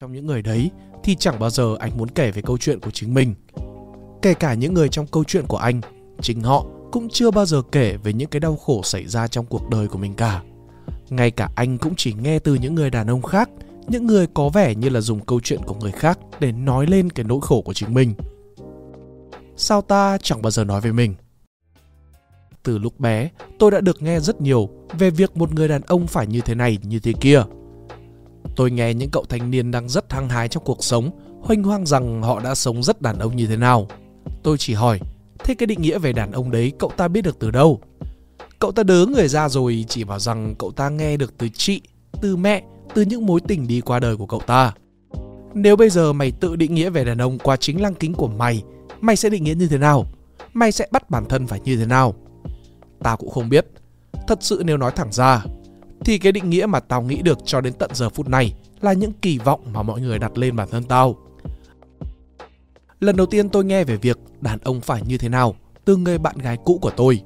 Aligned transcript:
Trong 0.00 0.12
những 0.12 0.26
người 0.26 0.42
đấy 0.42 0.70
thì 1.02 1.14
chẳng 1.14 1.38
bao 1.38 1.50
giờ 1.50 1.76
anh 1.78 1.96
muốn 1.96 2.08
kể 2.08 2.30
về 2.30 2.42
câu 2.42 2.58
chuyện 2.58 2.80
của 2.80 2.90
chính 2.90 3.14
mình. 3.14 3.34
Kể 4.22 4.34
cả 4.34 4.54
những 4.54 4.74
người 4.74 4.88
trong 4.88 5.06
câu 5.06 5.24
chuyện 5.24 5.46
của 5.46 5.56
anh, 5.56 5.80
chính 6.20 6.40
họ 6.40 6.66
cũng 6.92 7.08
chưa 7.08 7.30
bao 7.30 7.46
giờ 7.46 7.62
kể 7.72 7.96
về 7.96 8.12
những 8.12 8.28
cái 8.28 8.40
đau 8.40 8.56
khổ 8.56 8.82
xảy 8.82 9.06
ra 9.06 9.28
trong 9.28 9.46
cuộc 9.46 9.68
đời 9.70 9.88
của 9.88 9.98
mình 9.98 10.14
cả. 10.14 10.42
Ngay 11.10 11.30
cả 11.30 11.50
anh 11.56 11.78
cũng 11.78 11.94
chỉ 11.96 12.12
nghe 12.12 12.38
từ 12.38 12.54
những 12.54 12.74
người 12.74 12.90
đàn 12.90 13.06
ông 13.06 13.22
khác, 13.22 13.50
những 13.86 14.06
người 14.06 14.26
có 14.34 14.48
vẻ 14.48 14.74
như 14.74 14.88
là 14.88 15.00
dùng 15.00 15.20
câu 15.20 15.40
chuyện 15.40 15.60
của 15.66 15.74
người 15.74 15.92
khác 15.92 16.18
để 16.40 16.52
nói 16.52 16.86
lên 16.86 17.10
cái 17.10 17.24
nỗi 17.24 17.40
khổ 17.42 17.62
của 17.62 17.72
chính 17.72 17.94
mình. 17.94 18.14
Sao 19.56 19.82
ta 19.82 20.18
chẳng 20.22 20.42
bao 20.42 20.50
giờ 20.50 20.64
nói 20.64 20.80
về 20.80 20.92
mình? 20.92 21.14
Từ 22.62 22.78
lúc 22.78 23.00
bé, 23.00 23.30
tôi 23.58 23.70
đã 23.70 23.80
được 23.80 24.02
nghe 24.02 24.20
rất 24.20 24.40
nhiều 24.40 24.68
về 24.98 25.10
việc 25.10 25.36
một 25.36 25.54
người 25.54 25.68
đàn 25.68 25.82
ông 25.82 26.06
phải 26.06 26.26
như 26.26 26.40
thế 26.40 26.54
này, 26.54 26.78
như 26.82 26.98
thế 26.98 27.12
kia– 27.12 27.42
Tôi 28.58 28.70
nghe 28.70 28.94
những 28.94 29.10
cậu 29.10 29.24
thanh 29.28 29.50
niên 29.50 29.70
đang 29.70 29.88
rất 29.88 30.12
hăng 30.12 30.28
hái 30.28 30.48
trong 30.48 30.64
cuộc 30.64 30.84
sống, 30.84 31.10
hoanh 31.42 31.62
hoang 31.62 31.86
rằng 31.86 32.22
họ 32.22 32.40
đã 32.40 32.54
sống 32.54 32.82
rất 32.82 33.02
đàn 33.02 33.18
ông 33.18 33.36
như 33.36 33.46
thế 33.46 33.56
nào. 33.56 33.88
Tôi 34.42 34.58
chỉ 34.58 34.74
hỏi, 34.74 35.00
thế 35.38 35.54
cái 35.54 35.66
định 35.66 35.82
nghĩa 35.82 35.98
về 35.98 36.12
đàn 36.12 36.32
ông 36.32 36.50
đấy 36.50 36.72
cậu 36.78 36.92
ta 36.96 37.08
biết 37.08 37.22
được 37.22 37.38
từ 37.38 37.50
đâu? 37.50 37.80
Cậu 38.58 38.72
ta 38.72 38.82
đớ 38.82 39.06
người 39.06 39.28
ra 39.28 39.48
rồi 39.48 39.84
chỉ 39.88 40.04
bảo 40.04 40.18
rằng 40.18 40.54
cậu 40.58 40.70
ta 40.70 40.88
nghe 40.88 41.16
được 41.16 41.38
từ 41.38 41.48
chị, 41.48 41.80
từ 42.20 42.36
mẹ, 42.36 42.62
từ 42.94 43.02
những 43.02 43.26
mối 43.26 43.40
tình 43.40 43.66
đi 43.66 43.80
qua 43.80 44.00
đời 44.00 44.16
của 44.16 44.26
cậu 44.26 44.40
ta. 44.46 44.74
Nếu 45.54 45.76
bây 45.76 45.90
giờ 45.90 46.12
mày 46.12 46.30
tự 46.30 46.56
định 46.56 46.74
nghĩa 46.74 46.90
về 46.90 47.04
đàn 47.04 47.18
ông 47.18 47.38
qua 47.38 47.56
chính 47.56 47.82
lăng 47.82 47.94
kính 47.94 48.14
của 48.14 48.28
mày, 48.28 48.62
mày 49.00 49.16
sẽ 49.16 49.30
định 49.30 49.44
nghĩa 49.44 49.54
như 49.54 49.68
thế 49.68 49.78
nào? 49.78 50.06
Mày 50.52 50.72
sẽ 50.72 50.86
bắt 50.90 51.10
bản 51.10 51.24
thân 51.28 51.46
phải 51.46 51.60
như 51.64 51.76
thế 51.76 51.86
nào? 51.86 52.14
Ta 53.02 53.16
cũng 53.16 53.30
không 53.30 53.48
biết. 53.48 53.66
Thật 54.28 54.38
sự 54.40 54.62
nếu 54.64 54.76
nói 54.76 54.92
thẳng 54.96 55.12
ra, 55.12 55.44
thì 56.04 56.18
cái 56.18 56.32
định 56.32 56.50
nghĩa 56.50 56.66
mà 56.66 56.80
tao 56.80 57.02
nghĩ 57.02 57.22
được 57.22 57.38
cho 57.44 57.60
đến 57.60 57.72
tận 57.72 57.90
giờ 57.94 58.08
phút 58.08 58.28
này 58.28 58.54
là 58.80 58.92
những 58.92 59.12
kỳ 59.12 59.38
vọng 59.38 59.60
mà 59.72 59.82
mọi 59.82 60.00
người 60.00 60.18
đặt 60.18 60.38
lên 60.38 60.56
bản 60.56 60.68
thân 60.70 60.84
tao. 60.84 61.16
Lần 63.00 63.16
đầu 63.16 63.26
tiên 63.26 63.48
tôi 63.48 63.64
nghe 63.64 63.84
về 63.84 63.96
việc 63.96 64.18
đàn 64.40 64.58
ông 64.58 64.80
phải 64.80 65.02
như 65.06 65.18
thế 65.18 65.28
nào 65.28 65.54
từ 65.84 65.96
người 65.96 66.18
bạn 66.18 66.38
gái 66.38 66.56
cũ 66.64 66.78
của 66.82 66.90
tôi. 66.90 67.20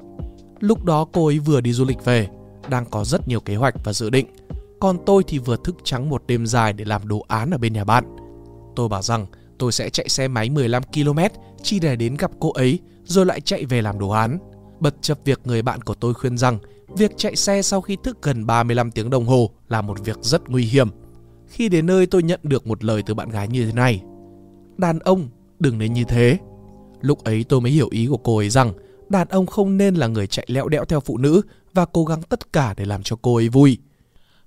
Lúc 0.61 0.85
đó 0.85 1.07
cô 1.13 1.27
ấy 1.27 1.39
vừa 1.39 1.61
đi 1.61 1.73
du 1.73 1.85
lịch 1.85 2.05
về, 2.05 2.29
đang 2.69 2.85
có 2.91 3.05
rất 3.05 3.29
nhiều 3.29 3.41
kế 3.41 3.57
hoạch 3.57 3.75
và 3.85 3.93
dự 3.93 4.11
định. 4.11 4.27
Còn 4.81 4.99
tôi 5.07 5.23
thì 5.27 5.39
vừa 5.39 5.57
thức 5.65 5.77
trắng 5.85 6.09
một 6.09 6.23
đêm 6.27 6.47
dài 6.47 6.73
để 6.73 6.85
làm 6.85 7.09
đồ 7.09 7.25
án 7.29 7.51
ở 7.51 7.59
bên 7.59 7.73
nhà 7.73 7.85
bạn. 7.85 8.17
Tôi 8.77 8.89
bảo 8.89 9.03
rằng 9.03 9.27
tôi 9.59 9.73
sẽ 9.73 9.91
chạy 9.91 10.09
xe 10.09 10.29
máy 10.29 10.51
15 10.51 10.83
km 10.83 11.19
chỉ 11.63 11.81
để 11.81 11.97
đến 11.97 12.17
gặp 12.17 12.31
cô 12.41 12.53
ấy 12.53 12.79
rồi 13.05 13.27
lại 13.27 13.41
chạy 13.41 13.65
về 13.65 13.83
làm 13.83 13.99
đồ 13.99 14.09
án. 14.09 14.39
Bất 14.83 15.03
chấp 15.03 15.19
việc 15.25 15.41
người 15.45 15.63
bạn 15.63 15.83
của 15.83 15.95
tôi 15.95 16.15
khuyên 16.15 16.39
rằng 16.39 16.59
Việc 16.97 17.13
chạy 17.17 17.37
xe 17.37 17.63
sau 17.63 17.81
khi 17.81 17.97
thức 18.05 18.23
gần 18.23 18.47
35 18.47 18.91
tiếng 18.91 19.11
đồng 19.11 19.27
hồ 19.27 19.51
là 19.69 19.83
một 19.83 20.05
việc 20.05 20.19
rất 20.23 20.49
nguy 20.49 20.65
hiểm. 20.65 20.89
Khi 21.47 21.69
đến 21.69 21.87
nơi 21.87 22.07
tôi 22.07 22.23
nhận 22.23 22.41
được 22.43 22.67
một 22.67 22.85
lời 22.85 23.03
từ 23.07 23.15
bạn 23.15 23.29
gái 23.29 23.49
như 23.49 23.67
thế 23.67 23.73
này. 23.73 24.03
Đàn 24.79 24.99
ông, 24.99 25.29
đừng 25.59 25.79
nên 25.79 25.93
như 25.93 26.05
thế. 26.05 26.39
Lúc 27.01 27.25
ấy 27.25 27.45
tôi 27.45 27.61
mới 27.61 27.73
hiểu 27.73 27.89
ý 27.91 28.07
của 28.07 28.17
cô 28.17 28.37
ấy 28.37 28.51
rằng 28.51 28.73
đàn 29.09 29.29
ông 29.29 29.47
không 29.47 29.77
nên 29.77 29.95
là 29.95 30.07
người 30.07 30.27
chạy 30.27 30.47
lẹo 30.49 30.69
đẽo 30.69 30.85
theo 30.85 31.01
phụ 31.01 31.19
nữ 31.19 31.43
và 31.73 31.85
cố 31.85 32.05
gắng 32.05 32.23
tất 32.23 32.53
cả 32.53 32.75
để 32.77 32.85
làm 32.85 33.03
cho 33.03 33.17
cô 33.23 33.37
ấy 33.37 33.49
vui. 33.49 33.79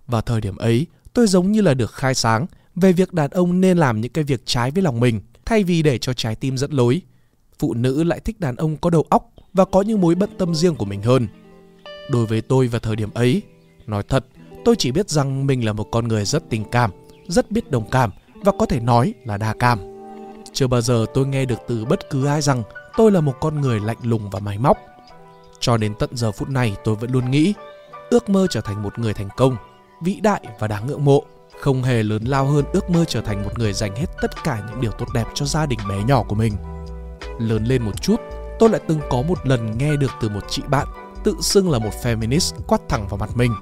Vào 0.07 0.21
thời 0.21 0.41
điểm 0.41 0.55
ấy, 0.55 0.87
tôi 1.13 1.27
giống 1.27 1.51
như 1.51 1.61
là 1.61 1.73
được 1.73 1.91
khai 1.91 2.15
sáng 2.15 2.45
về 2.75 2.91
việc 2.91 3.13
đàn 3.13 3.31
ông 3.31 3.61
nên 3.61 3.77
làm 3.77 4.01
những 4.01 4.11
cái 4.11 4.23
việc 4.23 4.41
trái 4.45 4.71
với 4.71 4.83
lòng 4.83 4.99
mình 4.99 5.21
thay 5.45 5.63
vì 5.63 5.81
để 5.83 5.97
cho 5.97 6.13
trái 6.13 6.35
tim 6.35 6.57
dẫn 6.57 6.71
lối. 6.71 7.01
Phụ 7.59 7.73
nữ 7.73 8.03
lại 8.03 8.19
thích 8.19 8.39
đàn 8.39 8.55
ông 8.55 8.77
có 8.77 8.89
đầu 8.89 9.05
óc 9.09 9.34
và 9.55 9.65
có 9.65 9.81
những 9.81 10.01
mối 10.01 10.15
bận 10.15 10.29
tâm 10.37 10.55
riêng 10.55 10.75
của 10.75 10.85
mình 10.85 11.01
hơn. 11.01 11.27
Đối 12.09 12.25
với 12.25 12.41
tôi 12.41 12.67
vào 12.67 12.79
thời 12.79 12.95
điểm 12.95 13.09
ấy, 13.13 13.41
nói 13.87 14.03
thật, 14.03 14.25
tôi 14.65 14.75
chỉ 14.75 14.91
biết 14.91 15.09
rằng 15.09 15.47
mình 15.47 15.65
là 15.65 15.73
một 15.73 15.87
con 15.91 16.07
người 16.07 16.25
rất 16.25 16.49
tình 16.49 16.63
cảm, 16.71 16.91
rất 17.27 17.51
biết 17.51 17.71
đồng 17.71 17.89
cảm 17.89 18.11
và 18.43 18.51
có 18.59 18.65
thể 18.65 18.79
nói 18.79 19.13
là 19.23 19.37
đa 19.37 19.53
cảm. 19.59 19.79
Chưa 20.53 20.67
bao 20.67 20.81
giờ 20.81 21.05
tôi 21.13 21.27
nghe 21.27 21.45
được 21.45 21.59
từ 21.67 21.85
bất 21.85 22.09
cứ 22.09 22.25
ai 22.25 22.41
rằng 22.41 22.63
tôi 22.97 23.11
là 23.11 23.21
một 23.21 23.33
con 23.39 23.61
người 23.61 23.79
lạnh 23.79 23.97
lùng 24.03 24.29
và 24.29 24.39
máy 24.39 24.57
móc. 24.57 24.77
Cho 25.59 25.77
đến 25.77 25.93
tận 25.99 26.09
giờ 26.13 26.31
phút 26.31 26.49
này 26.49 26.75
tôi 26.83 26.95
vẫn 26.95 27.11
luôn 27.11 27.31
nghĩ 27.31 27.53
ước 28.09 28.29
mơ 28.29 28.47
trở 28.49 28.61
thành 28.61 28.83
một 28.83 28.99
người 28.99 29.13
thành 29.13 29.29
công, 29.37 29.57
vĩ 30.03 30.19
đại 30.19 30.41
và 30.59 30.67
đáng 30.67 30.87
ngưỡng 30.87 31.05
mộ 31.05 31.23
không 31.59 31.83
hề 31.83 32.03
lớn 32.03 32.23
lao 32.25 32.45
hơn 32.45 32.65
ước 32.73 32.89
mơ 32.89 33.05
trở 33.07 33.21
thành 33.21 33.43
một 33.43 33.59
người 33.59 33.73
dành 33.73 33.95
hết 33.95 34.05
tất 34.21 34.43
cả 34.43 34.63
những 34.69 34.81
điều 34.81 34.91
tốt 34.91 35.05
đẹp 35.13 35.25
cho 35.33 35.45
gia 35.45 35.65
đình 35.65 35.79
bé 35.89 36.03
nhỏ 36.03 36.23
của 36.23 36.35
mình. 36.35 36.53
Lớn 37.39 37.65
lên 37.65 37.81
một 37.81 38.01
chút, 38.01 38.21
tôi 38.59 38.69
lại 38.69 38.81
từng 38.87 38.99
có 39.09 39.21
một 39.21 39.47
lần 39.47 39.77
nghe 39.77 39.95
được 39.95 40.11
từ 40.21 40.29
một 40.29 40.43
chị 40.47 40.61
bạn 40.67 40.87
tự 41.23 41.35
xưng 41.41 41.71
là 41.71 41.79
một 41.79 41.89
feminist 42.03 42.53
quát 42.67 42.81
thẳng 42.89 43.07
vào 43.07 43.17
mặt 43.17 43.29
mình. 43.35 43.55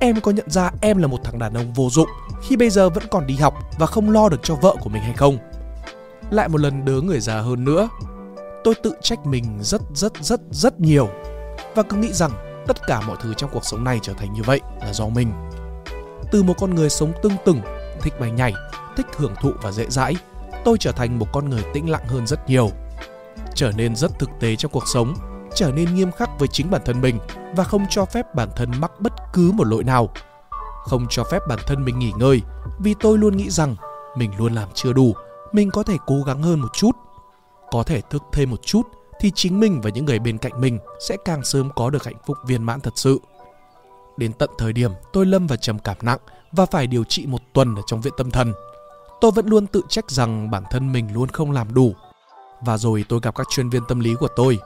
Em 0.00 0.20
có 0.20 0.30
nhận 0.30 0.50
ra 0.50 0.70
em 0.80 0.98
là 0.98 1.06
một 1.06 1.18
thằng 1.24 1.38
đàn 1.38 1.54
ông 1.54 1.72
vô 1.72 1.88
dụng 1.90 2.08
khi 2.42 2.56
bây 2.56 2.70
giờ 2.70 2.88
vẫn 2.88 3.04
còn 3.10 3.26
đi 3.26 3.34
học 3.34 3.54
và 3.78 3.86
không 3.86 4.10
lo 4.10 4.28
được 4.28 4.40
cho 4.42 4.54
vợ 4.54 4.74
của 4.80 4.90
mình 4.90 5.02
hay 5.02 5.12
không? 5.12 5.38
Lại 6.30 6.48
một 6.48 6.60
lần 6.60 6.84
đớ 6.84 6.92
người 6.92 7.20
già 7.20 7.40
hơn 7.40 7.64
nữa, 7.64 7.88
tôi 8.64 8.74
tự 8.74 8.94
trách 9.02 9.26
mình 9.26 9.58
rất 9.60 9.82
rất 9.94 10.12
rất 10.20 10.40
rất 10.50 10.80
nhiều 10.80 11.08
và 11.74 11.82
cứ 11.82 11.96
nghĩ 11.96 12.12
rằng 12.12 12.30
tất 12.66 12.86
cả 12.86 13.00
mọi 13.00 13.16
thứ 13.22 13.34
trong 13.34 13.50
cuộc 13.52 13.64
sống 13.64 13.84
này 13.84 13.98
trở 14.02 14.12
thành 14.12 14.32
như 14.32 14.42
vậy 14.42 14.60
là 14.80 14.92
do 14.92 15.08
mình. 15.08 15.32
Từ 16.32 16.42
một 16.42 16.54
con 16.58 16.74
người 16.74 16.90
sống 16.90 17.12
tưng 17.22 17.32
tửng, 17.44 17.60
thích 18.00 18.20
bay 18.20 18.30
nhảy, 18.30 18.54
thích 18.96 19.06
hưởng 19.16 19.34
thụ 19.40 19.52
và 19.62 19.72
dễ 19.72 19.86
dãi, 19.88 20.16
tôi 20.64 20.76
trở 20.80 20.92
thành 20.92 21.18
một 21.18 21.26
con 21.32 21.50
người 21.50 21.62
tĩnh 21.74 21.90
lặng 21.90 22.04
hơn 22.08 22.26
rất 22.26 22.48
nhiều. 22.48 22.70
Trở 23.54 23.72
nên 23.76 23.96
rất 23.96 24.18
thực 24.18 24.30
tế 24.40 24.56
trong 24.56 24.72
cuộc 24.72 24.88
sống 24.92 25.14
trở 25.54 25.72
nên 25.72 25.94
nghiêm 25.94 26.12
khắc 26.12 26.30
với 26.38 26.48
chính 26.48 26.70
bản 26.70 26.82
thân 26.84 27.00
mình 27.00 27.18
và 27.56 27.64
không 27.64 27.86
cho 27.90 28.04
phép 28.04 28.34
bản 28.34 28.48
thân 28.56 28.70
mắc 28.80 29.00
bất 29.00 29.12
cứ 29.32 29.52
một 29.52 29.66
lỗi 29.66 29.84
nào. 29.84 30.08
Không 30.84 31.06
cho 31.10 31.24
phép 31.24 31.38
bản 31.48 31.58
thân 31.66 31.84
mình 31.84 31.98
nghỉ 31.98 32.12
ngơi 32.16 32.42
vì 32.78 32.94
tôi 33.00 33.18
luôn 33.18 33.36
nghĩ 33.36 33.50
rằng 33.50 33.76
mình 34.16 34.30
luôn 34.38 34.54
làm 34.54 34.68
chưa 34.74 34.92
đủ, 34.92 35.14
mình 35.52 35.70
có 35.70 35.82
thể 35.82 35.96
cố 36.06 36.22
gắng 36.26 36.42
hơn 36.42 36.60
một 36.60 36.72
chút. 36.72 36.90
Có 37.70 37.82
thể 37.82 38.00
thức 38.10 38.22
thêm 38.32 38.50
một 38.50 38.62
chút 38.62 38.82
thì 39.20 39.30
chính 39.34 39.60
mình 39.60 39.80
và 39.80 39.90
những 39.90 40.04
người 40.04 40.18
bên 40.18 40.38
cạnh 40.38 40.60
mình 40.60 40.78
sẽ 41.08 41.16
càng 41.24 41.44
sớm 41.44 41.70
có 41.76 41.90
được 41.90 42.04
hạnh 42.04 42.18
phúc 42.26 42.36
viên 42.46 42.62
mãn 42.62 42.80
thật 42.80 42.92
sự. 42.96 43.18
Đến 44.16 44.32
tận 44.32 44.50
thời 44.58 44.72
điểm 44.72 44.90
tôi 45.12 45.26
lâm 45.26 45.46
vào 45.46 45.56
trầm 45.56 45.78
cảm 45.78 45.96
nặng 46.02 46.18
và 46.52 46.66
phải 46.66 46.86
điều 46.86 47.04
trị 47.04 47.26
một 47.26 47.40
tuần 47.52 47.74
ở 47.74 47.82
trong 47.86 48.00
viện 48.00 48.12
tâm 48.16 48.30
thần. 48.30 48.52
Tôi 49.20 49.30
vẫn 49.30 49.46
luôn 49.46 49.66
tự 49.66 49.82
trách 49.88 50.10
rằng 50.10 50.50
bản 50.50 50.62
thân 50.70 50.92
mình 50.92 51.14
luôn 51.14 51.28
không 51.28 51.50
làm 51.50 51.74
đủ. 51.74 51.94
Và 52.64 52.78
rồi 52.78 53.04
tôi 53.08 53.20
gặp 53.22 53.34
các 53.34 53.46
chuyên 53.50 53.68
viên 53.68 53.84
tâm 53.88 54.00
lý 54.00 54.14
của 54.14 54.28
tôi 54.36 54.58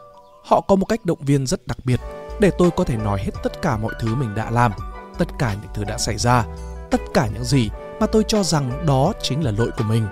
Họ 0.45 0.61
có 0.61 0.77
một 0.77 0.87
cách 0.87 1.05
động 1.05 1.19
viên 1.21 1.47
rất 1.47 1.67
đặc 1.67 1.79
biệt 1.85 2.01
để 2.41 2.51
tôi 2.59 2.71
có 2.71 2.85
thể 2.85 2.97
nói 2.97 3.21
hết 3.25 3.31
tất 3.43 3.63
cả 3.63 3.77
mọi 3.77 3.95
thứ 4.01 4.15
mình 4.15 4.35
đã 4.35 4.51
làm, 4.51 4.73
tất 5.19 5.29
cả 5.39 5.55
những 5.55 5.71
thứ 5.75 5.85
đã 5.85 5.99
xảy 5.99 6.19
ra, 6.19 6.45
tất 6.91 7.01
cả 7.15 7.29
những 7.35 7.45
gì 7.45 7.71
mà 8.01 8.07
tôi 8.07 8.25
cho 8.29 8.43
rằng 8.43 8.87
đó 8.87 9.13
chính 9.23 9.45
là 9.45 9.51
lỗi 9.51 9.71
của 9.79 9.85
mình. 9.85 10.07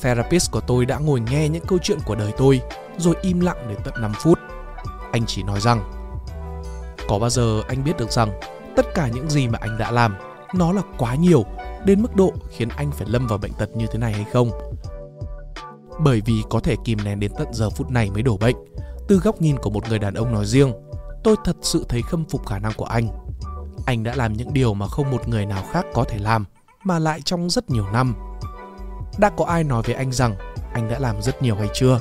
Therapist 0.00 0.50
của 0.50 0.60
tôi 0.60 0.86
đã 0.86 0.98
ngồi 0.98 1.20
nghe 1.20 1.48
những 1.48 1.66
câu 1.66 1.78
chuyện 1.82 1.98
của 2.04 2.14
đời 2.14 2.32
tôi 2.36 2.60
rồi 2.96 3.14
im 3.22 3.40
lặng 3.40 3.68
đến 3.68 3.78
tận 3.84 3.94
5 4.00 4.12
phút. 4.14 4.38
Anh 5.12 5.26
chỉ 5.26 5.42
nói 5.42 5.60
rằng 5.60 5.90
Có 7.08 7.18
bao 7.18 7.30
giờ 7.30 7.62
anh 7.68 7.84
biết 7.84 7.96
được 7.96 8.10
rằng 8.10 8.40
tất 8.76 8.86
cả 8.94 9.08
những 9.08 9.30
gì 9.30 9.48
mà 9.48 9.58
anh 9.62 9.78
đã 9.78 9.90
làm 9.90 10.16
nó 10.54 10.72
là 10.72 10.82
quá 10.98 11.14
nhiều 11.14 11.44
đến 11.84 12.02
mức 12.02 12.16
độ 12.16 12.32
khiến 12.50 12.68
anh 12.76 12.90
phải 12.90 13.06
lâm 13.10 13.26
vào 13.26 13.38
bệnh 13.38 13.52
tật 13.52 13.76
như 13.76 13.86
thế 13.92 13.98
này 13.98 14.12
hay 14.12 14.24
không? 14.32 14.50
Bởi 16.00 16.22
vì 16.26 16.42
có 16.50 16.60
thể 16.60 16.76
kìm 16.84 16.98
nén 17.04 17.20
đến 17.20 17.32
tận 17.38 17.48
giờ 17.52 17.70
phút 17.70 17.90
này 17.90 18.10
mới 18.10 18.22
đổ 18.22 18.36
bệnh 18.36 18.56
từ 19.08 19.18
góc 19.18 19.40
nhìn 19.40 19.56
của 19.58 19.70
một 19.70 19.88
người 19.88 19.98
đàn 19.98 20.14
ông 20.14 20.32
nói 20.32 20.46
riêng, 20.46 20.72
tôi 21.24 21.36
thật 21.44 21.56
sự 21.62 21.84
thấy 21.88 22.02
khâm 22.02 22.24
phục 22.24 22.46
khả 22.46 22.58
năng 22.58 22.72
của 22.76 22.84
anh. 22.84 23.08
Anh 23.86 24.02
đã 24.02 24.14
làm 24.14 24.32
những 24.32 24.52
điều 24.52 24.74
mà 24.74 24.86
không 24.86 25.10
một 25.10 25.28
người 25.28 25.46
nào 25.46 25.64
khác 25.72 25.86
có 25.94 26.04
thể 26.04 26.18
làm, 26.18 26.44
mà 26.84 26.98
lại 26.98 27.20
trong 27.24 27.50
rất 27.50 27.70
nhiều 27.70 27.86
năm. 27.92 28.14
Đã 29.18 29.30
có 29.36 29.44
ai 29.44 29.64
nói 29.64 29.82
với 29.86 29.94
anh 29.94 30.12
rằng 30.12 30.36
anh 30.74 30.88
đã 30.88 30.98
làm 30.98 31.22
rất 31.22 31.42
nhiều 31.42 31.56
hay 31.56 31.68
chưa? 31.74 32.00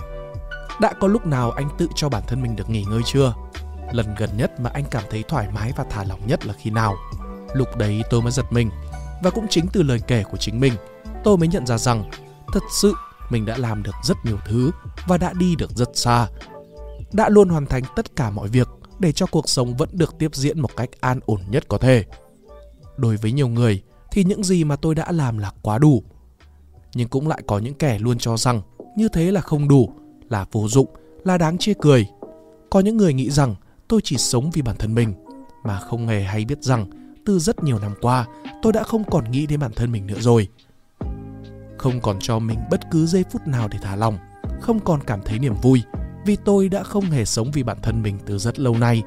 Đã 0.81 0.93
có 0.99 1.07
lúc 1.07 1.25
nào 1.25 1.51
anh 1.51 1.69
tự 1.77 1.87
cho 1.95 2.09
bản 2.09 2.23
thân 2.27 2.41
mình 2.41 2.55
được 2.55 2.69
nghỉ 2.69 2.83
ngơi 2.83 3.01
chưa? 3.05 3.33
Lần 3.91 4.15
gần 4.17 4.29
nhất 4.37 4.59
mà 4.59 4.69
anh 4.73 4.85
cảm 4.91 5.03
thấy 5.09 5.23
thoải 5.23 5.47
mái 5.53 5.73
và 5.75 5.85
thả 5.89 6.03
lỏng 6.03 6.27
nhất 6.27 6.45
là 6.45 6.53
khi 6.53 6.69
nào? 6.69 6.95
Lúc 7.53 7.77
đấy 7.77 8.03
tôi 8.09 8.21
mới 8.21 8.31
giật 8.31 8.45
mình. 8.49 8.69
Và 9.23 9.29
cũng 9.29 9.47
chính 9.49 9.67
từ 9.73 9.83
lời 9.83 9.99
kể 10.07 10.23
của 10.31 10.37
chính 10.37 10.59
mình, 10.59 10.73
tôi 11.23 11.37
mới 11.37 11.47
nhận 11.47 11.65
ra 11.65 11.77
rằng 11.77 12.09
thật 12.53 12.63
sự 12.81 12.93
mình 13.31 13.45
đã 13.45 13.57
làm 13.57 13.83
được 13.83 13.95
rất 14.03 14.17
nhiều 14.25 14.37
thứ 14.45 14.71
và 15.07 15.17
đã 15.17 15.33
đi 15.33 15.55
được 15.55 15.71
rất 15.71 15.89
xa 15.93 16.27
đã 17.13 17.29
luôn 17.29 17.49
hoàn 17.49 17.65
thành 17.65 17.83
tất 17.95 18.15
cả 18.15 18.29
mọi 18.29 18.47
việc 18.47 18.67
để 18.99 19.11
cho 19.11 19.25
cuộc 19.25 19.49
sống 19.49 19.75
vẫn 19.77 19.89
được 19.93 20.15
tiếp 20.19 20.35
diễn 20.35 20.59
một 20.59 20.75
cách 20.77 20.89
an 20.99 21.19
ổn 21.25 21.41
nhất 21.49 21.65
có 21.67 21.77
thể. 21.77 22.05
Đối 22.97 23.17
với 23.17 23.31
nhiều 23.31 23.47
người 23.47 23.81
thì 24.11 24.23
những 24.23 24.43
gì 24.43 24.63
mà 24.63 24.75
tôi 24.75 24.95
đã 24.95 25.11
làm 25.11 25.37
là 25.37 25.51
quá 25.61 25.77
đủ. 25.77 26.03
Nhưng 26.95 27.07
cũng 27.07 27.27
lại 27.27 27.41
có 27.47 27.59
những 27.59 27.73
kẻ 27.73 27.99
luôn 27.99 28.17
cho 28.17 28.37
rằng 28.37 28.61
như 28.97 29.07
thế 29.07 29.31
là 29.31 29.41
không 29.41 29.67
đủ, 29.67 29.93
là 30.29 30.45
vô 30.51 30.67
dụng, 30.67 30.87
là 31.23 31.37
đáng 31.37 31.57
chê 31.57 31.73
cười. 31.81 32.07
Có 32.69 32.79
những 32.79 32.97
người 32.97 33.13
nghĩ 33.13 33.29
rằng 33.29 33.55
tôi 33.87 34.01
chỉ 34.03 34.17
sống 34.17 34.49
vì 34.53 34.61
bản 34.61 34.75
thân 34.79 34.95
mình 34.95 35.13
mà 35.63 35.79
không 35.79 36.07
hề 36.07 36.23
hay 36.23 36.45
biết 36.45 36.63
rằng 36.63 36.89
từ 37.25 37.39
rất 37.39 37.63
nhiều 37.63 37.79
năm 37.79 37.93
qua 38.01 38.25
tôi 38.61 38.73
đã 38.73 38.83
không 38.83 39.03
còn 39.03 39.31
nghĩ 39.31 39.45
đến 39.45 39.59
bản 39.59 39.71
thân 39.75 39.91
mình 39.91 40.07
nữa 40.07 40.19
rồi. 40.19 40.47
Không 41.81 42.01
còn 42.01 42.19
cho 42.19 42.39
mình 42.39 42.59
bất 42.71 42.91
cứ 42.91 43.05
giây 43.05 43.25
phút 43.31 43.47
nào 43.47 43.67
để 43.67 43.77
thả 43.81 43.95
lòng, 43.95 44.17
không 44.59 44.79
còn 44.79 45.03
cảm 45.03 45.21
thấy 45.25 45.39
niềm 45.39 45.53
vui 45.61 45.83
vì 46.25 46.35
tôi 46.35 46.69
đã 46.69 46.83
không 46.83 47.03
hề 47.03 47.25
sống 47.25 47.51
vì 47.51 47.63
bản 47.63 47.77
thân 47.81 48.01
mình 48.01 48.19
từ 48.25 48.37
rất 48.37 48.59
lâu 48.59 48.77
nay. 48.77 49.03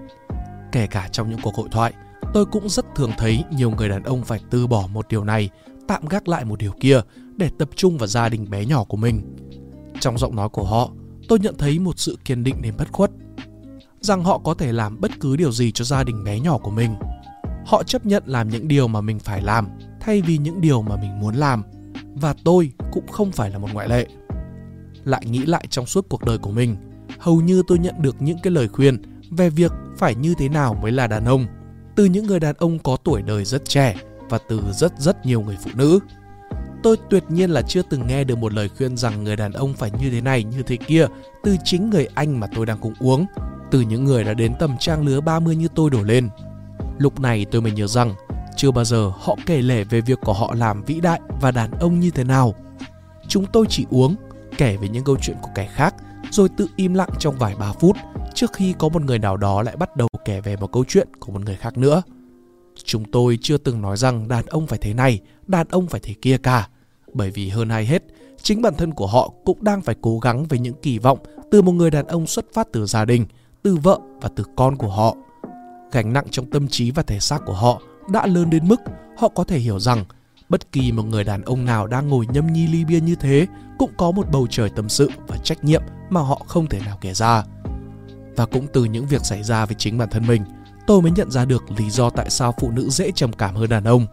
Kể 0.73 0.87
cả 0.87 1.09
trong 1.13 1.31
những 1.31 1.39
cuộc 1.43 1.55
hội 1.55 1.69
thoại, 1.71 1.93
tôi 2.33 2.47
cũng 2.47 2.69
rất 2.69 2.85
thường 2.95 3.11
thấy 3.19 3.45
nhiều 3.51 3.71
người 3.71 3.89
đàn 3.89 4.03
ông 4.03 4.25
phải 4.25 4.41
từ 4.51 4.67
bỏ 4.67 4.87
một 4.93 5.09
điều 5.09 5.25
này 5.25 5.51
tạm 5.89 6.07
gác 6.07 6.29
lại 6.29 6.45
một 6.45 6.59
điều 6.59 6.73
kia 6.81 7.01
để 7.37 7.51
tập 7.59 7.69
trung 7.77 7.99
vào 7.99 8.07
gia 8.07 8.29
đình 8.29 8.51
bé 8.51 8.65
nhỏ 8.65 8.85
của 8.85 8.97
mình. 8.97 9.37
Trong 10.01 10.19
giọng 10.19 10.37
nói 10.37 10.49
của 10.49 10.65
họ, 10.65 10.91
tôi 11.29 11.39
nhận 11.39 11.55
thấy 11.59 11.79
một 11.79 11.99
sự 11.99 12.19
kiên 12.25 12.45
định 12.45 12.63
đến 12.63 12.75
bất 12.79 12.93
khuất. 12.93 13.11
Rằng 14.01 14.25
họ 14.25 14.39
có 14.39 14.55
thể 14.55 14.73
làm 14.73 15.01
bất 15.01 15.11
cứ 15.21 15.37
điều 15.37 15.53
gì 15.53 15.73
cho 15.73 15.85
gia 15.85 16.05
đình 16.05 16.25
bé 16.25 16.41
nhỏ 16.41 16.59
của 16.59 16.71
mình. 16.71 16.95
Họ 17.67 17.83
chấp 17.83 18.07
nhận 18.07 18.23
làm 18.27 18.49
những 18.49 18.69
điều 18.69 18.89
mà 18.89 19.01
mình 19.01 19.19
phải 19.19 19.43
làm 19.43 19.69
thay 20.01 20.21
vì 20.21 20.39
những 20.39 20.61
điều 20.61 20.83
mà 20.83 20.97
mình 20.97 21.21
muốn 21.21 21.35
làm. 21.35 21.63
Và 22.25 22.35
tôi 22.45 22.73
cũng 22.93 23.07
không 23.07 23.33
phải 23.33 23.51
là 23.51 23.59
một 23.59 23.69
ngoại 23.73 23.89
lệ. 23.89 24.07
Lại 25.05 25.23
nghĩ 25.27 25.47
lại 25.47 25.67
trong 25.71 25.87
suốt 25.87 26.07
cuộc 26.09 26.25
đời 26.25 26.39
của 26.39 26.51
mình, 26.51 26.77
hầu 27.19 27.41
như 27.41 27.63
tôi 27.67 27.79
nhận 27.79 27.95
được 28.03 28.17
những 28.23 28.39
cái 28.43 28.51
lời 28.51 28.69
khuyên 28.69 29.03
về 29.31 29.51
việc 29.51 29.73
phải 29.99 30.15
như 30.15 30.35
thế 30.39 30.49
nào 30.49 30.75
mới 30.83 30.93
là 30.93 31.07
đàn 31.07 31.25
ông 31.25 31.47
từ 31.97 32.05
những 32.05 32.27
người 32.27 32.41
đàn 32.41 32.55
ông 32.59 32.79
có 32.79 32.97
tuổi 32.97 33.23
đời 33.23 33.45
rất 33.45 33.65
trẻ 33.65 33.97
và 34.29 34.39
từ 34.49 34.61
rất 34.73 34.93
rất 34.99 35.27
nhiều 35.27 35.41
người 35.41 35.57
phụ 35.65 35.71
nữ. 35.75 35.99
Tôi 36.83 36.97
tuyệt 37.11 37.25
nhiên 37.29 37.51
là 37.51 37.63
chưa 37.63 37.83
từng 37.83 38.07
nghe 38.07 38.25
được 38.25 38.39
một 38.39 38.53
lời 38.53 38.69
khuyên 38.77 38.97
rằng 38.97 39.25
người 39.25 39.37
đàn 39.37 39.53
ông 39.53 39.75
phải 39.75 39.91
như 40.01 40.11
thế 40.11 40.21
này 40.21 40.45
như 40.45 40.63
thế 40.63 40.77
kia 40.77 41.07
từ 41.43 41.57
chính 41.65 41.91
người 41.91 42.07
anh 42.15 42.41
mà 42.41 42.47
tôi 42.57 42.67
đang 42.67 42.79
cùng 42.79 42.95
uống, 43.01 43.27
từ 43.71 43.81
những 43.81 44.05
người 44.05 44.25
đã 44.25 44.35
đến 44.35 44.53
tầm 44.59 44.77
trang 44.81 45.07
lứa 45.07 45.21
30 45.21 45.57
như 45.57 45.69
tôi 45.75 45.91
đổ 45.91 46.03
lên. 46.03 46.29
Lúc 46.99 47.21
này 47.21 47.47
tôi 47.51 47.63
mới 47.63 47.73
nhớ 47.73 47.87
rằng 47.87 48.15
chưa 48.65 48.71
bao 48.71 48.85
giờ 48.85 49.13
họ 49.21 49.37
kể 49.47 49.63
lể 49.63 49.85
về 49.85 50.01
việc 50.01 50.21
của 50.21 50.33
họ 50.33 50.55
làm 50.55 50.83
vĩ 50.83 51.01
đại 51.01 51.21
và 51.41 51.51
đàn 51.51 51.71
ông 51.71 52.01
như 52.01 52.11
thế 52.11 52.25
nào. 52.25 52.55
Chúng 53.29 53.47
tôi 53.53 53.67
chỉ 53.69 53.87
uống, 53.91 54.15
kể 54.59 54.77
về 54.77 54.89
những 54.89 55.05
câu 55.05 55.17
chuyện 55.23 55.37
của 55.43 55.51
kẻ 55.55 55.69
khác 55.73 55.95
rồi 56.31 56.49
tự 56.57 56.67
im 56.77 56.95
lặng 56.95 57.09
trong 57.19 57.39
vài 57.39 57.55
ba 57.59 57.73
phút 57.73 57.97
trước 58.35 58.53
khi 58.53 58.75
có 58.79 58.89
một 58.89 59.03
người 59.03 59.19
nào 59.19 59.37
đó 59.37 59.63
lại 59.63 59.77
bắt 59.77 59.97
đầu 59.97 60.09
kể 60.25 60.41
về 60.41 60.57
một 60.57 60.73
câu 60.73 60.85
chuyện 60.89 61.09
của 61.21 61.33
một 61.33 61.41
người 61.45 61.57
khác 61.57 61.79
nữa. 61.79 62.03
Chúng 62.85 63.05
tôi 63.05 63.39
chưa 63.43 63.57
từng 63.57 63.83
nói 63.83 63.97
rằng 63.97 64.29
đàn 64.29 64.47
ông 64.47 64.67
phải 64.67 64.79
thế 64.79 64.95
này, 64.95 65.21
đàn 65.47 65.67
ông 65.69 65.87
phải 65.87 66.01
thế 66.01 66.15
kia 66.23 66.39
cả. 66.39 66.69
Bởi 67.13 67.31
vì 67.31 67.49
hơn 67.49 67.69
ai 67.69 67.87
hết, 67.87 68.03
chính 68.43 68.63
bản 68.63 68.75
thân 68.75 68.95
của 68.95 69.07
họ 69.07 69.33
cũng 69.45 69.65
đang 69.65 69.83
phải 69.83 69.95
cố 70.01 70.19
gắng 70.19 70.45
với 70.45 70.59
những 70.59 70.77
kỳ 70.83 70.99
vọng 70.99 71.19
từ 71.51 71.63
một 71.63 71.73
người 71.73 71.91
đàn 71.91 72.07
ông 72.07 72.27
xuất 72.27 72.45
phát 72.53 72.69
từ 72.73 72.87
gia 72.87 73.05
đình, 73.05 73.27
từ 73.63 73.77
vợ 73.77 73.99
và 74.21 74.29
từ 74.37 74.45
con 74.57 74.77
của 74.77 74.91
họ. 74.91 75.17
Gánh 75.93 76.13
nặng 76.13 76.27
trong 76.31 76.51
tâm 76.51 76.69
trí 76.69 76.91
và 76.91 77.03
thể 77.03 77.21
xác 77.21 77.43
của 77.47 77.55
họ 77.55 77.81
đã 78.09 78.27
lớn 78.27 78.51
đến 78.51 78.69
mức 78.69 78.81
họ 79.17 79.29
có 79.29 79.45
thể 79.45 79.59
hiểu 79.59 79.79
rằng 79.79 80.05
bất 80.49 80.73
kỳ 80.73 80.93
một 80.93 81.03
người 81.03 81.25
đàn 81.25 81.43
ông 81.43 81.65
nào 81.65 81.87
đang 81.87 82.09
ngồi 82.09 82.27
nhâm 82.33 82.53
nhi 82.53 82.67
ly 82.67 82.85
bia 82.85 83.01
như 83.01 83.15
thế 83.15 83.47
cũng 83.79 83.91
có 83.97 84.11
một 84.11 84.27
bầu 84.33 84.47
trời 84.51 84.71
tâm 84.71 84.89
sự 84.89 85.11
và 85.29 85.37
trách 85.37 85.65
nhiệm 85.65 85.83
mà 86.11 86.21
họ 86.21 86.43
không 86.47 86.67
thể 86.67 86.81
nào 86.81 86.99
kể 87.01 87.15
ra. 87.15 87.45
Và 88.37 88.47
cũng 88.47 88.67
từ 88.73 88.85
những 88.85 89.07
việc 89.07 89.25
xảy 89.25 89.43
ra 89.43 89.67
với 89.67 89.75
chính 89.75 89.99
bản 89.99 90.09
thân 90.11 90.27
mình, 90.27 90.43
tôi 90.87 91.03
mới 91.03 91.11
nhận 91.11 91.31
ra 91.31 91.45
được 91.45 91.65
lý 91.79 91.91
do 91.91 92.11
tại 92.11 92.31
sao 92.31 92.55
phụ 92.61 92.71
nữ 92.71 92.89
dễ 92.91 93.11
trầm 93.11 93.33
cảm 93.33 93.55
hơn 93.55 93.69
đàn 93.69 93.85
ông. 93.85 94.07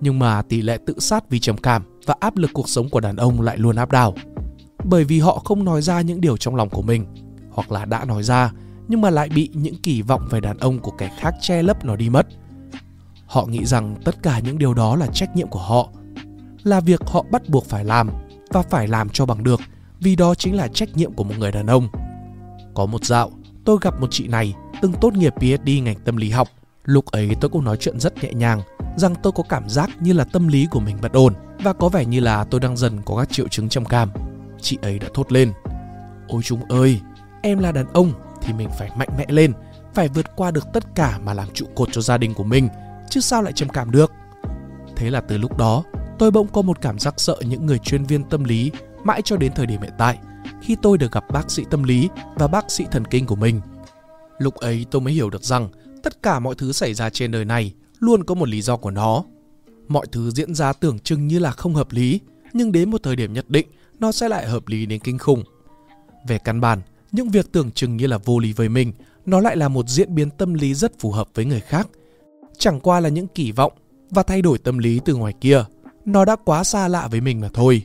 Nhưng 0.00 0.18
mà 0.18 0.42
tỷ 0.42 0.62
lệ 0.62 0.78
tự 0.86 0.94
sát 0.98 1.30
vì 1.30 1.40
trầm 1.40 1.56
cảm 1.56 1.82
và 2.06 2.14
áp 2.20 2.36
lực 2.36 2.50
cuộc 2.54 2.68
sống 2.68 2.88
của 2.88 3.00
đàn 3.00 3.16
ông 3.16 3.40
lại 3.40 3.58
luôn 3.58 3.76
áp 3.76 3.92
đảo. 3.92 4.14
Bởi 4.84 5.04
vì 5.04 5.20
họ 5.20 5.42
không 5.44 5.64
nói 5.64 5.82
ra 5.82 6.00
những 6.00 6.20
điều 6.20 6.36
trong 6.36 6.56
lòng 6.56 6.68
của 6.68 6.82
mình, 6.82 7.06
hoặc 7.50 7.72
là 7.72 7.84
đã 7.84 8.04
nói 8.04 8.22
ra 8.22 8.52
nhưng 8.88 9.00
mà 9.00 9.10
lại 9.10 9.28
bị 9.28 9.50
những 9.54 9.82
kỳ 9.82 10.02
vọng 10.02 10.28
về 10.30 10.40
đàn 10.40 10.58
ông 10.58 10.78
của 10.78 10.90
kẻ 10.90 11.10
khác 11.18 11.34
che 11.40 11.62
lấp 11.62 11.84
nó 11.84 11.96
đi 11.96 12.10
mất. 12.10 12.26
Họ 13.30 13.46
nghĩ 13.46 13.64
rằng 13.64 13.96
tất 14.04 14.22
cả 14.22 14.38
những 14.38 14.58
điều 14.58 14.74
đó 14.74 14.96
là 14.96 15.06
trách 15.06 15.36
nhiệm 15.36 15.48
của 15.48 15.60
họ, 15.60 15.88
là 16.62 16.80
việc 16.80 17.00
họ 17.06 17.24
bắt 17.30 17.48
buộc 17.48 17.64
phải 17.64 17.84
làm 17.84 18.10
và 18.52 18.62
phải 18.62 18.88
làm 18.88 19.08
cho 19.08 19.26
bằng 19.26 19.44
được, 19.44 19.60
vì 20.00 20.16
đó 20.16 20.34
chính 20.34 20.56
là 20.56 20.68
trách 20.68 20.96
nhiệm 20.96 21.12
của 21.12 21.24
một 21.24 21.34
người 21.38 21.52
đàn 21.52 21.66
ông. 21.66 21.88
Có 22.74 22.86
một 22.86 23.04
dạo, 23.04 23.30
tôi 23.64 23.78
gặp 23.80 24.00
một 24.00 24.06
chị 24.10 24.28
này 24.28 24.54
từng 24.82 24.92
tốt 24.92 25.14
nghiệp 25.14 25.34
PhD 25.36 25.68
ngành 25.82 25.98
tâm 26.04 26.16
lý 26.16 26.30
học. 26.30 26.48
Lúc 26.84 27.06
ấy 27.06 27.30
tôi 27.40 27.48
cũng 27.48 27.64
nói 27.64 27.76
chuyện 27.76 28.00
rất 28.00 28.24
nhẹ 28.24 28.32
nhàng 28.32 28.62
rằng 28.96 29.14
tôi 29.22 29.32
có 29.32 29.42
cảm 29.42 29.68
giác 29.68 29.90
như 30.00 30.12
là 30.12 30.24
tâm 30.24 30.48
lý 30.48 30.66
của 30.70 30.80
mình 30.80 30.96
bất 31.02 31.12
ổn 31.12 31.34
và 31.62 31.72
có 31.72 31.88
vẻ 31.88 32.04
như 32.04 32.20
là 32.20 32.44
tôi 32.44 32.60
đang 32.60 32.76
dần 32.76 32.98
có 33.04 33.16
các 33.16 33.28
triệu 33.30 33.48
chứng 33.48 33.68
trầm 33.68 33.84
cảm. 33.84 34.10
Chị 34.60 34.78
ấy 34.82 34.98
đã 34.98 35.08
thốt 35.14 35.32
lên. 35.32 35.52
Ôi 36.28 36.42
chúng 36.44 36.64
ơi, 36.68 37.00
em 37.42 37.58
là 37.58 37.72
đàn 37.72 37.86
ông 37.92 38.12
thì 38.42 38.52
mình 38.52 38.68
phải 38.78 38.90
mạnh 38.96 39.08
mẽ 39.18 39.24
lên, 39.28 39.52
phải 39.94 40.08
vượt 40.08 40.26
qua 40.36 40.50
được 40.50 40.66
tất 40.72 40.94
cả 40.94 41.18
mà 41.24 41.34
làm 41.34 41.48
trụ 41.54 41.66
cột 41.74 41.88
cho 41.92 42.00
gia 42.00 42.18
đình 42.18 42.34
của 42.34 42.44
mình, 42.44 42.68
chứ 43.10 43.20
sao 43.20 43.42
lại 43.42 43.52
trầm 43.52 43.68
cảm 43.68 43.90
được. 43.90 44.12
Thế 44.96 45.10
là 45.10 45.20
từ 45.20 45.38
lúc 45.38 45.56
đó, 45.56 45.84
tôi 46.18 46.30
bỗng 46.30 46.48
có 46.48 46.62
một 46.62 46.80
cảm 46.80 46.98
giác 46.98 47.14
sợ 47.16 47.36
những 47.40 47.66
người 47.66 47.78
chuyên 47.78 48.04
viên 48.04 48.24
tâm 48.24 48.44
lý 48.44 48.70
mãi 49.04 49.22
cho 49.24 49.36
đến 49.36 49.52
thời 49.54 49.66
điểm 49.66 49.80
hiện 49.82 49.92
tại 49.98 50.18
khi 50.62 50.76
tôi 50.82 50.98
được 50.98 51.12
gặp 51.12 51.24
bác 51.32 51.50
sĩ 51.50 51.64
tâm 51.70 51.82
lý 51.82 52.08
và 52.34 52.48
bác 52.48 52.70
sĩ 52.70 52.84
thần 52.90 53.04
kinh 53.04 53.26
của 53.26 53.36
mình. 53.36 53.60
Lúc 54.38 54.54
ấy 54.54 54.86
tôi 54.90 55.02
mới 55.02 55.12
hiểu 55.12 55.30
được 55.30 55.44
rằng 55.44 55.68
tất 56.02 56.22
cả 56.22 56.38
mọi 56.38 56.54
thứ 56.58 56.72
xảy 56.72 56.94
ra 56.94 57.10
trên 57.10 57.30
đời 57.30 57.44
này 57.44 57.74
luôn 57.98 58.24
có 58.24 58.34
một 58.34 58.48
lý 58.48 58.62
do 58.62 58.76
của 58.76 58.90
nó. 58.90 59.24
Mọi 59.88 60.06
thứ 60.12 60.30
diễn 60.30 60.54
ra 60.54 60.72
tưởng 60.72 60.98
chừng 60.98 61.26
như 61.26 61.38
là 61.38 61.50
không 61.50 61.74
hợp 61.74 61.92
lý, 61.92 62.20
nhưng 62.52 62.72
đến 62.72 62.90
một 62.90 63.02
thời 63.02 63.16
điểm 63.16 63.32
nhất 63.32 63.50
định 63.50 63.66
nó 63.98 64.12
sẽ 64.12 64.28
lại 64.28 64.46
hợp 64.46 64.68
lý 64.68 64.86
đến 64.86 65.00
kinh 65.00 65.18
khủng. 65.18 65.44
Về 66.28 66.38
căn 66.38 66.60
bản, 66.60 66.80
những 67.12 67.30
việc 67.30 67.52
tưởng 67.52 67.70
chừng 67.70 67.96
như 67.96 68.06
là 68.06 68.18
vô 68.18 68.38
lý 68.38 68.52
với 68.52 68.68
mình, 68.68 68.92
nó 69.26 69.40
lại 69.40 69.56
là 69.56 69.68
một 69.68 69.88
diễn 69.88 70.14
biến 70.14 70.30
tâm 70.30 70.54
lý 70.54 70.74
rất 70.74 70.98
phù 70.98 71.10
hợp 71.10 71.28
với 71.34 71.44
người 71.44 71.60
khác. 71.60 71.88
Chẳng 72.60 72.80
qua 72.80 73.00
là 73.00 73.08
những 73.08 73.26
kỳ 73.26 73.52
vọng 73.52 73.72
và 74.10 74.22
thay 74.22 74.42
đổi 74.42 74.58
tâm 74.58 74.78
lý 74.78 75.00
từ 75.04 75.14
ngoài 75.14 75.32
kia, 75.40 75.64
nó 76.04 76.24
đã 76.24 76.36
quá 76.44 76.64
xa 76.64 76.88
lạ 76.88 77.08
với 77.08 77.20
mình 77.20 77.40
mà 77.40 77.48
thôi. 77.54 77.82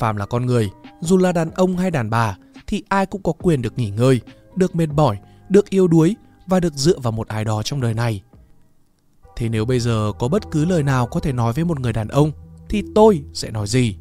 Phàm 0.00 0.16
là 0.16 0.26
con 0.26 0.46
người, 0.46 0.70
dù 1.00 1.16
là 1.16 1.32
đàn 1.32 1.50
ông 1.50 1.76
hay 1.76 1.90
đàn 1.90 2.10
bà 2.10 2.36
thì 2.66 2.82
ai 2.88 3.06
cũng 3.06 3.22
có 3.22 3.32
quyền 3.32 3.62
được 3.62 3.78
nghỉ 3.78 3.90
ngơi, 3.90 4.20
được 4.56 4.76
mệt 4.76 4.86
mỏi, 4.86 5.18
được 5.48 5.70
yêu 5.70 5.88
đuối 5.88 6.16
và 6.46 6.60
được 6.60 6.74
dựa 6.74 6.98
vào 6.98 7.12
một 7.12 7.28
ai 7.28 7.44
đó 7.44 7.62
trong 7.62 7.80
đời 7.80 7.94
này. 7.94 8.22
Thế 9.36 9.48
nếu 9.48 9.64
bây 9.64 9.80
giờ 9.80 10.12
có 10.18 10.28
bất 10.28 10.50
cứ 10.50 10.64
lời 10.64 10.82
nào 10.82 11.06
có 11.06 11.20
thể 11.20 11.32
nói 11.32 11.52
với 11.52 11.64
một 11.64 11.80
người 11.80 11.92
đàn 11.92 12.08
ông 12.08 12.32
thì 12.68 12.82
tôi 12.94 13.22
sẽ 13.32 13.50
nói 13.50 13.66
gì? 13.66 13.96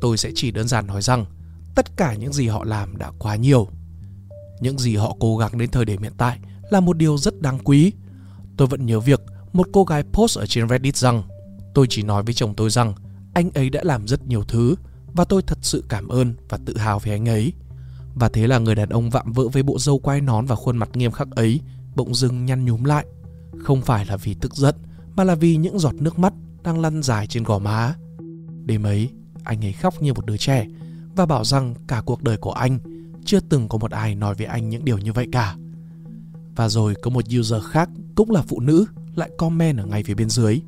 Tôi 0.00 0.16
sẽ 0.16 0.30
chỉ 0.34 0.50
đơn 0.50 0.68
giản 0.68 0.86
nói 0.86 1.02
rằng 1.02 1.24
tất 1.74 1.96
cả 1.96 2.14
những 2.14 2.32
gì 2.32 2.48
họ 2.48 2.64
làm 2.64 2.96
đã 2.96 3.10
quá 3.18 3.36
nhiều. 3.36 3.68
Những 4.60 4.78
gì 4.78 4.96
họ 4.96 5.16
cố 5.20 5.36
gắng 5.36 5.58
đến 5.58 5.70
thời 5.70 5.84
điểm 5.84 6.02
hiện 6.02 6.12
tại 6.16 6.38
là 6.70 6.80
một 6.80 6.96
điều 6.96 7.18
rất 7.18 7.40
đáng 7.40 7.58
quý. 7.64 7.92
Tôi 8.56 8.68
vẫn 8.68 8.86
nhớ 8.86 9.00
việc 9.00 9.20
một 9.52 9.68
cô 9.72 9.84
gái 9.84 10.02
post 10.12 10.38
ở 10.38 10.46
trên 10.46 10.68
Reddit 10.68 10.96
rằng 10.96 11.22
tôi 11.74 11.86
chỉ 11.90 12.02
nói 12.02 12.22
với 12.22 12.34
chồng 12.34 12.54
tôi 12.54 12.70
rằng 12.70 12.94
anh 13.34 13.50
ấy 13.50 13.70
đã 13.70 13.80
làm 13.84 14.08
rất 14.08 14.26
nhiều 14.26 14.44
thứ 14.44 14.74
và 15.14 15.24
tôi 15.24 15.42
thật 15.42 15.58
sự 15.62 15.84
cảm 15.88 16.08
ơn 16.08 16.34
và 16.48 16.58
tự 16.66 16.76
hào 16.76 16.98
về 16.98 17.12
anh 17.12 17.28
ấy. 17.28 17.52
Và 18.14 18.28
thế 18.28 18.46
là 18.46 18.58
người 18.58 18.74
đàn 18.74 18.88
ông 18.88 19.10
vạm 19.10 19.32
vỡ 19.32 19.48
với 19.48 19.62
bộ 19.62 19.78
râu 19.78 19.98
quai 19.98 20.20
nón 20.20 20.46
và 20.46 20.56
khuôn 20.56 20.76
mặt 20.76 20.88
nghiêm 20.94 21.12
khắc 21.12 21.30
ấy 21.30 21.60
bỗng 21.94 22.14
dưng 22.14 22.44
nhăn 22.44 22.64
nhúm 22.64 22.84
lại. 22.84 23.06
Không 23.58 23.82
phải 23.82 24.06
là 24.06 24.16
vì 24.16 24.34
tức 24.34 24.54
giận 24.54 24.74
mà 25.16 25.24
là 25.24 25.34
vì 25.34 25.56
những 25.56 25.78
giọt 25.78 25.94
nước 25.94 26.18
mắt 26.18 26.32
đang 26.62 26.80
lăn 26.80 27.02
dài 27.02 27.26
trên 27.26 27.42
gò 27.44 27.58
má. 27.58 27.94
Đêm 28.64 28.82
ấy, 28.82 29.10
anh 29.44 29.64
ấy 29.64 29.72
khóc 29.72 30.02
như 30.02 30.14
một 30.14 30.26
đứa 30.26 30.36
trẻ 30.36 30.66
và 31.16 31.26
bảo 31.26 31.44
rằng 31.44 31.74
cả 31.86 32.02
cuộc 32.06 32.22
đời 32.22 32.36
của 32.36 32.52
anh 32.52 32.78
chưa 33.24 33.40
từng 33.40 33.68
có 33.68 33.78
một 33.78 33.90
ai 33.90 34.14
nói 34.14 34.34
với 34.34 34.46
anh 34.46 34.68
những 34.68 34.84
điều 34.84 34.98
như 34.98 35.12
vậy 35.12 35.26
cả. 35.32 35.56
Và 36.56 36.68
rồi 36.68 36.94
có 37.02 37.10
một 37.10 37.24
user 37.38 37.62
khác 37.64 37.88
cũng 38.14 38.30
là 38.30 38.42
phụ 38.42 38.60
nữ 38.60 38.86
lại 39.14 39.30
comment 39.38 39.78
ở 39.78 39.86
ngay 39.86 40.02
phía 40.02 40.14
bên 40.14 40.28
dưới. 40.28 40.60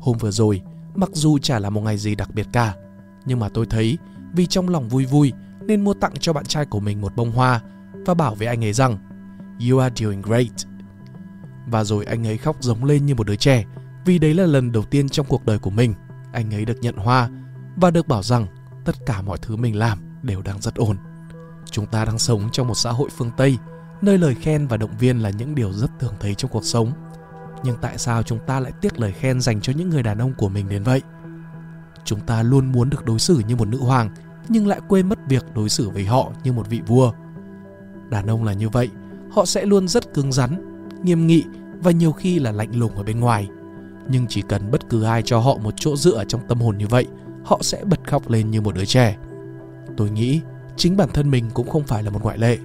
Hôm 0.00 0.18
vừa 0.18 0.30
rồi, 0.30 0.62
mặc 0.94 1.10
dù 1.12 1.38
chả 1.38 1.58
là 1.58 1.70
một 1.70 1.80
ngày 1.80 1.98
gì 1.98 2.14
đặc 2.14 2.34
biệt 2.34 2.46
cả, 2.52 2.74
nhưng 3.26 3.38
mà 3.38 3.48
tôi 3.48 3.66
thấy 3.66 3.98
vì 4.32 4.46
trong 4.46 4.68
lòng 4.68 4.88
vui 4.88 5.06
vui 5.06 5.32
nên 5.60 5.84
mua 5.84 5.94
tặng 5.94 6.12
cho 6.20 6.32
bạn 6.32 6.44
trai 6.44 6.66
của 6.66 6.80
mình 6.80 7.00
một 7.00 7.16
bông 7.16 7.30
hoa 7.30 7.60
và 8.06 8.14
bảo 8.14 8.34
với 8.34 8.46
anh 8.46 8.64
ấy 8.64 8.72
rằng 8.72 8.98
You 9.70 9.78
are 9.78 9.94
doing 10.04 10.22
great. 10.22 10.52
Và 11.66 11.84
rồi 11.84 12.04
anh 12.04 12.26
ấy 12.26 12.38
khóc 12.38 12.56
giống 12.60 12.84
lên 12.84 13.06
như 13.06 13.14
một 13.14 13.26
đứa 13.26 13.36
trẻ 13.36 13.64
vì 14.04 14.18
đấy 14.18 14.34
là 14.34 14.46
lần 14.46 14.72
đầu 14.72 14.82
tiên 14.82 15.08
trong 15.08 15.26
cuộc 15.26 15.46
đời 15.46 15.58
của 15.58 15.70
mình 15.70 15.94
anh 16.32 16.54
ấy 16.54 16.64
được 16.64 16.78
nhận 16.80 16.96
hoa 16.96 17.30
và 17.76 17.90
được 17.90 18.08
bảo 18.08 18.22
rằng 18.22 18.46
tất 18.84 19.06
cả 19.06 19.22
mọi 19.22 19.38
thứ 19.42 19.56
mình 19.56 19.78
làm 19.78 19.98
đều 20.22 20.42
đang 20.42 20.60
rất 20.60 20.74
ổn. 20.74 20.96
Chúng 21.70 21.86
ta 21.86 22.04
đang 22.04 22.18
sống 22.18 22.48
trong 22.52 22.68
một 22.68 22.74
xã 22.74 22.90
hội 22.90 23.08
phương 23.16 23.30
Tây, 23.36 23.58
nơi 24.02 24.18
lời 24.18 24.34
khen 24.34 24.66
và 24.66 24.76
động 24.76 24.90
viên 24.98 25.18
là 25.18 25.30
những 25.30 25.54
điều 25.54 25.72
rất 25.72 25.90
thường 25.98 26.14
thấy 26.20 26.34
trong 26.34 26.50
cuộc 26.50 26.64
sống. 26.64 26.92
Nhưng 27.64 27.76
tại 27.80 27.98
sao 27.98 28.22
chúng 28.22 28.38
ta 28.46 28.60
lại 28.60 28.72
tiếc 28.80 29.00
lời 29.00 29.12
khen 29.12 29.40
dành 29.40 29.60
cho 29.60 29.72
những 29.76 29.90
người 29.90 30.02
đàn 30.02 30.18
ông 30.18 30.32
của 30.38 30.48
mình 30.48 30.68
đến 30.68 30.82
vậy? 30.82 31.02
Chúng 32.04 32.20
ta 32.20 32.42
luôn 32.42 32.72
muốn 32.72 32.90
được 32.90 33.04
đối 33.04 33.18
xử 33.18 33.42
như 33.48 33.56
một 33.56 33.68
nữ 33.68 33.78
hoàng, 33.78 34.10
nhưng 34.48 34.66
lại 34.66 34.80
quên 34.88 35.08
mất 35.08 35.18
việc 35.28 35.44
đối 35.54 35.68
xử 35.68 35.90
với 35.90 36.04
họ 36.04 36.32
như 36.44 36.52
một 36.52 36.68
vị 36.68 36.80
vua. 36.86 37.12
Đàn 38.10 38.26
ông 38.26 38.44
là 38.44 38.52
như 38.52 38.68
vậy, 38.68 38.88
họ 39.30 39.46
sẽ 39.46 39.64
luôn 39.64 39.88
rất 39.88 40.14
cứng 40.14 40.32
rắn, 40.32 40.84
nghiêm 41.02 41.26
nghị 41.26 41.44
và 41.82 41.90
nhiều 41.90 42.12
khi 42.12 42.38
là 42.38 42.52
lạnh 42.52 42.78
lùng 42.78 42.96
ở 42.96 43.02
bên 43.02 43.20
ngoài. 43.20 43.48
Nhưng 44.08 44.26
chỉ 44.28 44.42
cần 44.42 44.70
bất 44.70 44.88
cứ 44.88 45.02
ai 45.02 45.22
cho 45.22 45.38
họ 45.38 45.56
một 45.56 45.74
chỗ 45.76 45.96
dựa 45.96 46.24
trong 46.28 46.40
tâm 46.48 46.60
hồn 46.60 46.78
như 46.78 46.86
vậy 46.86 47.06
họ 47.44 47.58
sẽ 47.62 47.84
bật 47.84 48.00
khóc 48.08 48.30
lên 48.30 48.50
như 48.50 48.60
một 48.60 48.74
đứa 48.74 48.84
trẻ. 48.84 49.16
Tôi 49.96 50.10
nghĩ 50.10 50.40
chính 50.76 50.96
bản 50.96 51.08
thân 51.12 51.30
mình 51.30 51.50
cũng 51.54 51.68
không 51.68 51.84
phải 51.84 52.02
là 52.02 52.10
một 52.10 52.22
ngoại 52.22 52.38
lệ. 52.38 52.58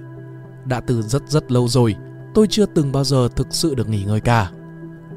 Đã 0.68 0.80
từ 0.80 1.02
rất 1.02 1.22
rất 1.28 1.52
lâu 1.52 1.68
rồi, 1.68 1.96
tôi 2.34 2.46
chưa 2.50 2.66
từng 2.66 2.92
bao 2.92 3.04
giờ 3.04 3.28
thực 3.36 3.46
sự 3.50 3.74
được 3.74 3.88
nghỉ 3.88 4.04
ngơi 4.04 4.20
cả. 4.20 4.50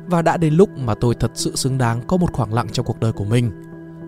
Và 0.05 0.21
đã 0.21 0.37
đến 0.37 0.53
lúc 0.53 0.69
mà 0.77 0.95
tôi 0.95 1.15
thật 1.15 1.31
sự 1.33 1.55
xứng 1.55 1.77
đáng 1.77 2.01
có 2.07 2.17
một 2.17 2.33
khoảng 2.33 2.53
lặng 2.53 2.67
trong 2.71 2.85
cuộc 2.85 2.99
đời 2.99 3.11
của 3.11 3.25
mình 3.25 3.51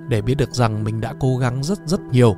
để 0.09 0.21
biết 0.21 0.35
được 0.35 0.55
rằng 0.55 0.83
mình 0.83 1.01
đã 1.01 1.13
cố 1.19 1.37
gắng 1.37 1.63
rất 1.63 1.79
rất 1.85 2.01
nhiều. 2.01 2.35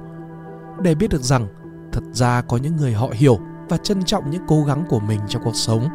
Để 0.81 0.95
biết 0.95 1.09
được 1.09 1.21
rằng 1.21 1.47
thật 1.91 2.03
ra 2.11 2.41
có 2.41 2.57
những 2.57 2.75
người 2.75 2.93
họ 2.93 3.09
hiểu 3.13 3.39
và 3.69 3.77
trân 3.77 4.03
trọng 4.03 4.29
những 4.29 4.43
cố 4.47 4.63
gắng 4.63 4.85
của 4.89 4.99
mình 4.99 5.19
trong 5.27 5.41
cuộc 5.43 5.55
sống. 5.55 5.89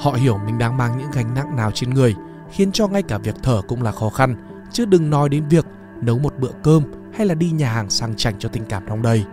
Họ 0.00 0.12
hiểu 0.12 0.38
mình 0.46 0.58
đang 0.58 0.76
mang 0.76 0.98
những 0.98 1.10
gánh 1.10 1.34
nặng 1.34 1.56
nào 1.56 1.70
trên 1.74 1.90
người 1.90 2.14
khiến 2.50 2.72
cho 2.72 2.88
ngay 2.88 3.02
cả 3.02 3.18
việc 3.18 3.34
thở 3.42 3.62
cũng 3.68 3.82
là 3.82 3.92
khó 3.92 4.10
khăn 4.10 4.36
chứ 4.72 4.84
đừng 4.84 5.10
nói 5.10 5.28
đến 5.28 5.48
việc 5.48 5.66
nấu 6.02 6.18
một 6.18 6.34
bữa 6.38 6.52
cơm 6.62 6.82
hay 7.14 7.26
là 7.26 7.34
đi 7.34 7.50
nhà 7.50 7.72
hàng 7.72 7.90
sang 7.90 8.16
chảnh 8.16 8.34
cho 8.38 8.48
tình 8.48 8.64
cảm 8.64 8.82
trong 8.88 9.02
đầy. 9.02 9.24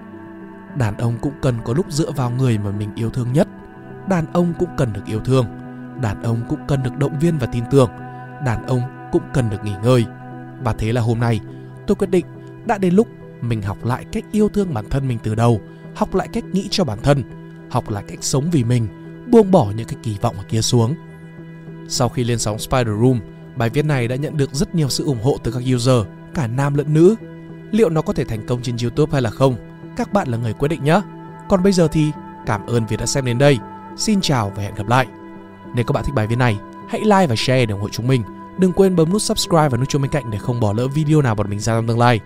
Đàn 0.77 0.97
ông 0.97 1.17
cũng 1.21 1.33
cần 1.41 1.57
có 1.65 1.73
lúc 1.73 1.85
dựa 1.91 2.11
vào 2.11 2.31
người 2.31 2.57
mà 2.57 2.71
mình 2.71 2.89
yêu 2.95 3.09
thương 3.09 3.33
nhất. 3.33 3.47
Đàn 4.09 4.25
ông 4.33 4.53
cũng 4.59 4.69
cần 4.77 4.93
được 4.93 5.05
yêu 5.05 5.19
thương. 5.19 5.45
Đàn 6.01 6.23
ông 6.23 6.41
cũng 6.49 6.59
cần 6.67 6.83
được 6.83 6.97
động 6.97 7.19
viên 7.19 7.37
và 7.37 7.47
tin 7.47 7.63
tưởng. 7.71 7.89
Đàn 8.45 8.65
ông 8.65 8.81
cũng 9.11 9.23
cần 9.33 9.49
được 9.49 9.63
nghỉ 9.63 9.73
ngơi. 9.83 10.05
Và 10.63 10.73
thế 10.73 10.93
là 10.93 11.01
hôm 11.01 11.19
nay, 11.19 11.39
tôi 11.87 11.95
quyết 11.95 12.09
định 12.09 12.25
đã 12.65 12.77
đến 12.77 12.93
lúc 12.93 13.07
mình 13.41 13.61
học 13.61 13.85
lại 13.85 14.05
cách 14.11 14.25
yêu 14.31 14.49
thương 14.49 14.73
bản 14.73 14.85
thân 14.89 15.07
mình 15.07 15.17
từ 15.23 15.35
đầu, 15.35 15.61
học 15.95 16.15
lại 16.15 16.27
cách 16.33 16.43
nghĩ 16.45 16.67
cho 16.71 16.83
bản 16.83 16.99
thân, 17.03 17.23
học 17.69 17.89
lại 17.89 18.03
cách 18.07 18.23
sống 18.23 18.49
vì 18.51 18.63
mình, 18.63 18.87
buông 19.31 19.51
bỏ 19.51 19.71
những 19.75 19.87
cái 19.87 19.97
kỳ 20.03 20.17
vọng 20.21 20.35
ở 20.37 20.43
kia 20.49 20.61
xuống. 20.61 20.95
Sau 21.87 22.09
khi 22.09 22.23
lên 22.23 22.39
sóng 22.39 22.59
Spider 22.59 22.87
Room, 23.01 23.19
bài 23.55 23.69
viết 23.69 23.85
này 23.85 24.07
đã 24.07 24.15
nhận 24.15 24.37
được 24.37 24.53
rất 24.53 24.75
nhiều 24.75 24.89
sự 24.89 25.05
ủng 25.05 25.23
hộ 25.23 25.37
từ 25.43 25.51
các 25.51 25.63
user, 25.75 26.05
cả 26.33 26.47
nam 26.47 26.73
lẫn 26.73 26.93
nữ. 26.93 27.15
Liệu 27.71 27.89
nó 27.89 28.01
có 28.01 28.13
thể 28.13 28.23
thành 28.23 28.45
công 28.45 28.61
trên 28.61 28.75
YouTube 28.81 29.11
hay 29.11 29.21
là 29.21 29.29
không? 29.29 29.55
Các 29.97 30.13
bạn 30.13 30.27
là 30.27 30.37
người 30.37 30.53
quyết 30.53 30.67
định 30.67 30.83
nhé. 30.83 31.01
Còn 31.49 31.63
bây 31.63 31.71
giờ 31.71 31.87
thì 31.87 32.11
cảm 32.45 32.65
ơn 32.65 32.85
vì 32.85 32.97
đã 32.97 33.05
xem 33.05 33.25
đến 33.25 33.37
đây. 33.37 33.59
Xin 33.95 34.21
chào 34.21 34.51
và 34.55 34.63
hẹn 34.63 34.75
gặp 34.75 34.87
lại. 34.87 35.07
Nếu 35.75 35.85
các 35.85 35.93
bạn 35.93 36.03
thích 36.03 36.15
bài 36.15 36.27
viết 36.27 36.35
này, 36.35 36.59
hãy 36.89 37.01
like 37.01 37.27
và 37.27 37.35
share 37.35 37.65
để 37.65 37.71
ủng 37.71 37.81
hộ 37.81 37.89
chúng 37.89 38.07
mình. 38.07 38.23
Đừng 38.59 38.73
quên 38.73 38.95
bấm 38.95 39.09
nút 39.09 39.21
subscribe 39.21 39.69
và 39.69 39.77
nút 39.77 39.89
chuông 39.89 40.01
bên 40.01 40.11
cạnh 40.11 40.31
để 40.31 40.37
không 40.37 40.59
bỏ 40.59 40.73
lỡ 40.73 40.87
video 40.87 41.21
nào 41.21 41.35
bọn 41.35 41.49
mình 41.49 41.59
ra 41.59 41.73
trong 41.73 41.87
tương 41.87 41.99
lai. 41.99 42.19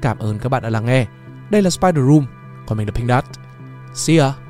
Cảm 0.00 0.18
ơn 0.18 0.38
các 0.38 0.48
bạn 0.48 0.62
đã 0.62 0.70
lắng 0.70 0.86
nghe. 0.86 1.06
Đây 1.50 1.62
là 1.62 1.70
Spider 1.70 2.04
Room, 2.08 2.26
còn 2.66 2.78
mình 2.78 2.86
là 2.86 2.92
Pink 2.92 3.08
Dot. 3.08 3.24
See 3.94 4.18
ya! 4.18 4.43